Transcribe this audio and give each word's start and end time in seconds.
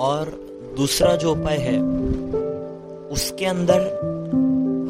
और 0.00 0.28
दूसरा 0.76 1.14
जो 1.16 1.32
उपाय 1.32 1.56
है, 1.56 1.78
उसके 3.08 3.46
अंदर 3.46 3.80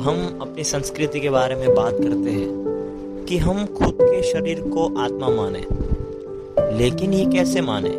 हम 0.01 0.39
अपनी 0.43 0.65
संस्कृति 0.65 1.21
के 1.21 1.31
बारे 1.31 1.55
में 1.55 1.75
बात 1.75 1.95
करते 1.95 2.31
हैं 2.31 3.25
कि 3.29 3.39
हम 3.39 3.67
खुद 3.67 3.99
के 4.03 4.23
शरीर 4.23 4.61
को 4.61 4.87
आत्मा 4.99 5.29
माने, 5.29 5.65
लेकिन 6.79 7.13
ये 7.13 7.25
कैसे 7.25 7.61
माने? 7.61 7.95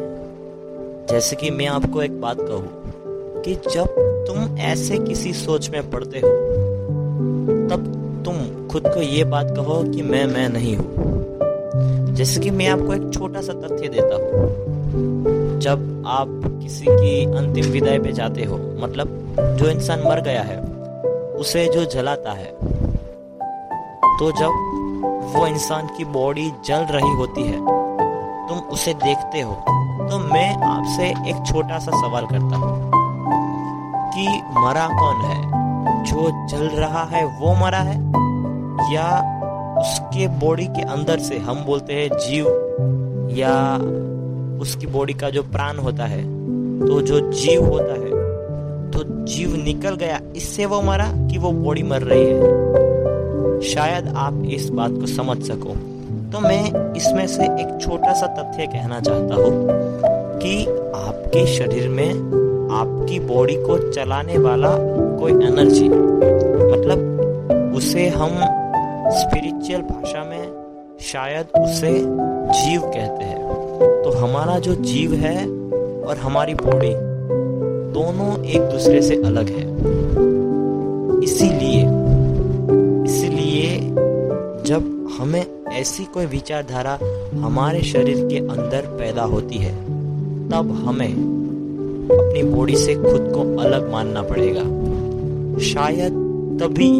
जैसे 1.11 1.35
कि 1.35 1.49
मैं 1.49 1.67
आपको 1.67 2.01
एक 2.01 2.21
बात 2.21 2.37
कहूँ 2.41 3.41
कि 3.41 3.55
जब 3.55 3.87
तुम 4.27 4.57
ऐसे 4.57 4.97
किसी 4.97 5.33
सोच 5.33 5.69
में 5.69 5.89
पड़ते 5.91 6.19
हो, 6.19 6.29
तब 7.69 7.91
तुम 8.25 8.67
खुद 8.67 8.87
को 8.87 9.01
ये 9.01 9.23
बात 9.23 9.55
कहो 9.55 9.83
कि 9.83 10.01
मैं 10.01 10.25
मैं 10.25 10.49
नहीं 10.49 10.75
हूँ। 10.75 12.13
जैसे 12.13 12.41
कि 12.41 12.49
मैं 12.51 12.67
आपको 12.67 12.93
एक 12.93 13.13
छोटा 13.13 13.41
सा 13.41 13.53
तथ्य 13.53 13.87
देता 13.87 14.15
हूँ। 14.15 15.40
जब 15.61 16.03
आप 16.07 16.27
किसी 16.61 16.85
की 16.85 17.25
अंतिम 17.37 17.65
विदाई 17.65 17.99
पे 17.99 18.11
जाते 18.11 18.43
हो 18.43 18.57
मतलब 18.79 19.07
जो 19.59 19.69
इंसान 19.69 19.99
मर 19.99 20.21
गया 20.21 20.41
है, 20.41 20.57
उसे 21.35 21.65
जो 21.67 21.83
जलाता 21.85 22.31
है 22.31 22.51
तो 24.19 24.31
जब 24.31 24.51
वो 25.33 25.45
इंसान 25.47 25.87
की 25.87 26.05
बॉडी 26.05 26.49
जल 26.65 26.85
रही 26.91 27.11
होती 27.11 27.43
है, 27.43 27.57
तुम 28.47 28.57
उसे 28.71 28.93
देखते 28.93 29.41
हो। 29.41 29.53
तो 30.09 30.17
मैं 30.33 30.49
आपसे 30.65 31.07
एक 31.29 31.43
छोटा 31.47 31.79
सा 31.79 31.91
सवाल 31.91 32.25
करता 32.25 32.57
हूँ 32.57 32.91
कि 34.13 34.27
मरा 34.57 34.87
कौन 34.91 35.21
है? 35.25 35.39
जो 36.03 36.29
जल 36.47 36.67
रहा 36.75 37.03
है, 37.11 37.23
वो 37.39 37.53
मरा 37.55 37.79
है? 37.79 37.97
या 38.93 39.07
उसके 39.79 40.27
बॉडी 40.39 40.65
के 40.67 40.81
अंदर 40.89 41.19
से 41.19 41.37
हम 41.39 41.63
बोलते 41.65 41.93
हैं 41.93 42.09
जीव, 42.17 42.47
या 43.37 43.53
उसकी 44.61 44.87
बॉडी 44.87 45.13
का 45.13 45.29
जो 45.29 45.43
प्राण 45.51 45.77
होता 45.77 46.05
है 46.05 46.23
तो 46.79 47.01
जो 47.01 47.19
जीव 47.31 47.65
होता 47.65 47.93
है 47.93 48.09
तो 48.91 49.03
जीव 49.25 49.55
निकल 49.55 49.95
गया। 49.95 50.19
इससे 50.35 50.65
वो 50.65 50.81
मरा 50.81 51.05
कि 51.27 51.37
वो 51.37 51.51
बॉडी 51.53 51.83
मर 51.83 52.01
रही 52.03 52.25
है। 52.25 53.59
शायद 53.63 54.07
आप 54.17 54.41
इस 54.53 54.69
बात 54.69 54.91
को 54.91 55.05
समझ 55.07 55.37
सको। 55.47 55.73
तो 56.31 56.39
मैं 56.39 56.93
इसमें 56.95 57.25
से 57.27 57.43
एक 57.43 57.77
छोटा 57.81 58.13
सा 58.13 58.27
तथ्य 58.35 58.65
कहना 58.67 58.99
चाहता 58.99 59.35
हूँ 59.35 60.39
कि 60.39 60.65
आपके 60.97 61.45
शरीर 61.47 61.89
में 61.89 62.09
आपकी 62.73 63.19
बॉडी 63.27 63.55
को 63.65 63.77
चलाने 63.91 64.37
वाला 64.37 64.71
कोई 65.19 65.31
एनर्जी 65.47 65.89
मतलब 65.89 67.73
उसे 67.75 68.07
हम 68.09 68.39
स्पिरिचुअल 69.11 69.81
भाषा 69.83 70.23
में 70.23 70.97
शायद 71.01 71.59
उसे 71.59 71.91
जीव 71.91 72.81
कहते 72.83 73.23
हैं। 73.23 73.40
तो 74.03 74.09
हमारा 74.09 74.59
जो 74.59 74.75
जीव 74.75 75.13
है 75.13 75.47
और 76.01 76.17
हमारी 76.17 76.53
बॉडी 76.53 76.93
दोनों 77.93 78.45
एक 78.45 78.61
दूसरे 78.61 79.01
से 79.01 79.15
अलग 79.15 79.49
है। 79.49 79.65
इसीलिए 81.23 81.81
इसीलिए 83.05 83.79
जब 84.65 85.07
हमें 85.19 85.45
ऐसी 85.67 86.05
कोई 86.05 86.25
विचारधारा 86.25 86.99
हमारे 87.33 87.81
शरीर 87.81 88.27
के 88.27 88.37
अंदर 88.37 88.81
पैदा 88.99 89.23
होती 89.23 89.57
है, 89.57 89.75
तब 90.49 90.71
हमें 90.87 91.13
अपनी 92.11 92.43
बॉडी 92.43 92.75
से 92.75 92.95
खुद 92.95 93.31
को 93.35 93.61
अलग 93.61 93.91
मानना 93.91 94.21
पड़ेगा। 94.21 94.63
शायद 95.59 96.11
तभी 96.61 96.91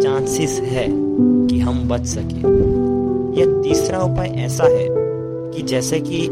चांसेस 0.00 0.60
है 0.60 0.86
कि 1.46 1.58
हम 1.58 1.88
बच 1.88 2.06
सके। 2.06 2.40
यह 3.40 3.62
तीसरा 3.62 3.98
उपाय 3.98 4.28
ऐसा 4.28 4.64
है 4.64 5.07
कि 5.54 5.62
जैसे 5.62 6.00
कि 6.00 6.26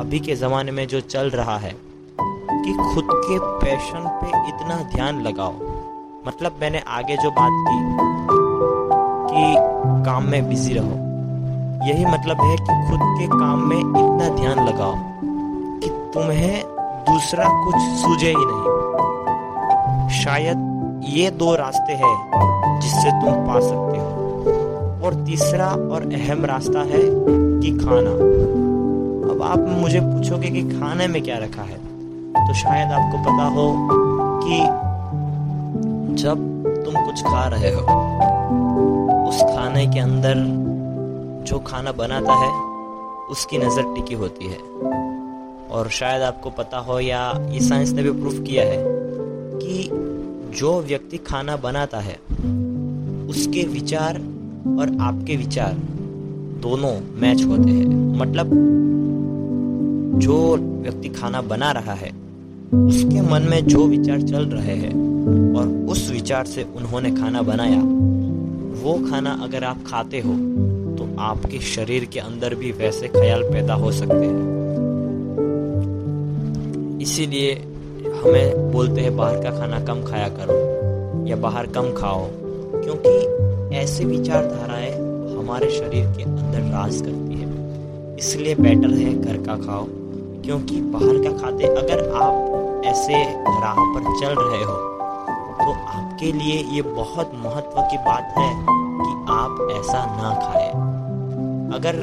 अभी 0.00 0.20
के 0.20 0.34
ज़माने 0.34 0.72
में 0.72 0.86
जो 0.86 1.00
चल 1.00 1.30
रहा 1.30 1.58
है, 1.58 1.76
कि 2.20 2.72
खुद 2.72 3.08
के 3.10 3.38
पैशन 3.38 4.08
पे 4.22 4.48
इतना 4.48 4.76
ध्यान 4.94 5.20
लगाओ। 5.22 5.52
मतलब 6.26 6.58
मैंने 6.60 6.82
आगे 6.88 7.16
जो 7.16 7.30
बात 7.30 7.66
की, 7.68 7.78
कि 9.30 9.54
काम 10.04 10.24
में 10.24 10.48
बिज़ी 10.48 10.74
रहो। 10.74 11.06
यही 11.88 12.04
मतलब 12.04 12.36
है 12.40 12.56
कि 12.56 12.90
खुद 12.90 13.00
के 13.02 13.26
काम 13.26 13.58
में 13.58 13.78
इतना 13.78 14.28
ध्यान 14.28 14.68
लगाओ 14.68 14.94
कि 15.80 15.88
तुम्हें 16.14 16.64
दूसरा 17.10 17.48
कुछ 17.48 17.74
सूझे 17.74 18.28
ही 18.28 18.34
नहीं। 18.38 18.76
शायद 20.22 21.02
ये 21.08 21.30
दो 21.30 21.54
रास्ते 21.54 21.92
हैं 21.92 22.80
जिससे 22.80 23.10
तुम 23.10 23.34
पा 23.46 23.60
सकते 23.60 23.98
हो। 23.98 24.25
और 25.06 25.14
तीसरा 25.14 25.66
और 25.66 26.12
अहम 26.12 26.44
रास्ता 26.44 26.80
है 26.80 27.00
कि 27.60 27.84
खाना। 27.84 28.10
अब 29.32 29.42
आप 29.42 29.58
मुझे 29.58 30.00
पूछोगे 30.00 30.48
कि 30.48 30.62
खाने 30.62 31.06
में 31.06 31.22
क्या 31.22 31.38
रखा 31.38 31.62
है? 31.62 31.76
तो 32.48 32.54
शायद 32.54 32.88
आपको 32.92 33.18
पता 33.18 33.44
हो 33.44 33.88
कि 34.44 34.60
जब 36.22 36.36
तुम 36.84 37.06
कुछ 37.06 37.22
खा 37.22 37.46
रहे 37.46 37.74
हो, 37.74 37.80
उस 39.28 39.42
खाने 39.42 39.86
के 39.86 39.98
अंदर 39.98 40.34
जो 41.46 41.58
खाना 41.58 41.92
बनाता 41.92 42.32
है, 42.32 42.50
उसकी 43.30 43.58
नज़र 43.58 43.94
टिकी 43.94 44.14
होती 44.14 44.44
है। 44.44 44.58
और 45.70 45.88
शायद 45.90 46.22
आपको 46.22 46.50
पता 46.50 46.78
हो 46.78 47.00
या 47.00 47.48
ये 47.50 47.60
साइंस 47.60 47.90
ने 47.90 48.02
भी 48.02 48.10
प्रूफ 48.10 48.38
किया 48.46 48.64
है 48.64 48.84
कि 49.58 49.88
जो 50.58 50.80
व्यक्ति 50.80 51.16
खाना 51.16 51.56
बनाता 51.56 51.98
है, 51.98 52.16
उसके 53.28 53.64
विचार 53.64 54.35
और 54.74 54.96
आपके 55.00 55.36
विचार 55.36 55.74
दोनों 56.62 56.94
मैच 57.20 57.44
होते 57.44 57.70
हैं। 57.70 57.86
मतलब 58.18 58.50
जो 60.20 60.56
व्यक्ति 60.56 61.08
खाना 61.10 61.42
बना 61.44 61.70
रहा 61.72 61.94
है, 61.94 62.10
उसके 62.76 63.20
मन 63.22 63.42
में 63.42 63.64
जो 63.66 63.86
विचार 63.86 64.22
चल 64.22 64.46
रहे 64.46 64.76
हैं 64.76 64.94
और 65.56 65.68
उस 65.90 66.10
विचार 66.10 66.46
से 66.46 66.66
उन्होंने 66.76 67.10
खाना 67.10 67.42
बनाया, 67.42 67.80
वो 68.82 68.94
खाना 69.10 69.38
अगर 69.42 69.64
आप 69.64 69.84
खाते 69.86 70.20
हो 70.20 70.32
तो 70.96 71.08
आपके 71.20 71.58
शरीर 71.66 72.04
के 72.04 72.20
अंदर 72.20 72.54
भी 72.54 72.72
वैसे 72.72 73.08
ख्याल 73.08 73.42
पैदा 73.42 73.74
हो 73.74 73.92
सकते 73.92 74.24
हैं। 74.26 74.44
इसीलिए 77.02 77.54
हमें 78.16 78.72
बोलते 78.72 79.00
हैं, 79.00 79.16
बाहर 79.16 79.42
का 79.42 79.50
खाना 79.50 79.80
कम 79.84 80.02
खाया 80.04 80.28
करो 80.30 80.58
या 81.26 81.36
बाहर 81.36 81.66
कम 81.66 81.92
खाओ, 81.92 82.26
क्योंकि 82.74 83.12
ऐसे 83.74 84.04
विचारधाराएँ 84.04 84.92
हमारे 85.36 85.70
शरीर 85.70 86.06
के 86.16 86.22
अंदर 86.22 86.70
राज 86.72 87.00
करती 87.00 87.34
है। 87.34 88.16
इसलिए 88.16 88.54
बेटर 88.56 88.90
है 88.90 89.14
घर 89.14 89.36
का 89.46 89.56
खाओ, 89.56 89.86
क्योंकि 90.44 90.80
बाहर 90.92 91.22
का 91.24 91.36
खाते 91.38 91.66
अगर 91.76 92.08
आप 92.16 92.82
ऐसे 92.86 93.22
राह 93.62 93.80
पर 93.94 94.04
चल 94.20 94.34
रहे 94.34 94.62
हो 94.64 94.76
तो 95.58 95.72
आपके 95.72 96.32
लिए 96.32 96.58
ये 96.74 96.82
बहुत 96.84 97.32
महत्व 97.36 97.80
की 97.82 97.98
बात 98.06 98.34
है 98.38 98.50
कि 98.58 99.12
आप 99.32 99.68
ऐसा 99.72 100.04
ना 100.12 100.34
खाएँ। 100.42 100.70
अगर 101.76 102.00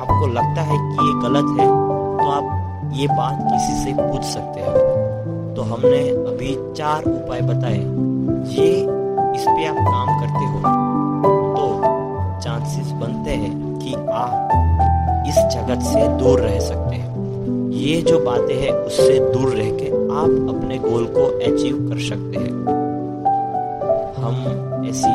आपको 0.00 0.26
लगता 0.28 0.62
है 0.62 0.78
कि 0.78 1.06
ये 1.06 1.12
गलत 1.22 1.58
है 1.60 1.66
तो 2.18 2.30
आप 2.30 2.92
ये 2.94 3.06
बात 3.08 3.38
किसी 3.42 3.84
से 3.84 3.92
पूछ 3.94 4.24
सकते 4.24 4.60
हो। 4.60 4.72
तो 5.54 5.62
हमने 5.64 6.02
अभी 6.08 6.54
चार 6.76 7.04
उपाय 7.06 7.40
बताए। 7.42 7.78
ये 8.54 8.67
काम 9.80 10.08
करते 10.20 10.44
हो 10.44 10.58
तो 11.56 12.40
चांसेस 12.40 12.90
बनते 12.92 13.30
हैं 13.30 13.52
कि 13.78 13.94
आप 13.94 15.24
इस 15.28 15.36
जगत 15.54 15.82
से 15.82 16.06
दूर 16.18 16.40
रह 16.40 16.58
सकते 16.60 16.96
हैं। 16.96 17.06
ये 17.70 18.00
जो 18.02 18.18
बातें 18.18 18.54
हैं, 18.54 18.72
उससे 18.72 19.18
दूर 19.32 19.48
रह 19.54 19.70
के 19.70 19.88
आप 20.14 20.54
अपने 20.54 20.78
गोल 20.78 21.06
को 21.06 21.26
अचीव 21.46 21.76
कर 21.88 21.98
सकते 22.00 22.38
हैं। 22.38 22.52
हम 24.16 24.86
ऐसी 24.88 25.12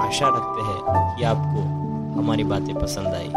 आशा 0.00 0.28
रखते 0.28 0.62
हैं 0.62 1.16
कि 1.16 1.24
आपको 1.24 1.60
हमारी 2.20 2.44
बातें 2.44 2.74
पसंद 2.74 3.06
आई। 3.06 3.28